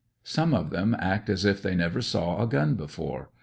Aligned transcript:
Some 0.23 0.55
of 0.55 0.71
them 0.71 0.95
act 0.97 1.29
as 1.29 1.45
if 1.45 1.61
they 1.61 1.75
never 1.75 2.01
saw 2.01 2.41
a 2.41 2.47
t^un 2.47 2.75
before. 2.75 3.29